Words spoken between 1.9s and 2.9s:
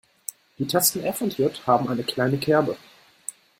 kleine Kerbe.